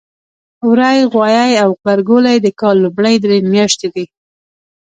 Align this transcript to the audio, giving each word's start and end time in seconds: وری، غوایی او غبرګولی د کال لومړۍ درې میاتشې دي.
وری، 0.69 0.97
غوایی 1.11 1.53
او 1.63 1.69
غبرګولی 1.79 2.35
د 2.41 2.47
کال 2.59 2.75
لومړۍ 2.83 3.15
درې 3.23 3.37
میاتشې 3.51 3.89
دي. 3.95 4.05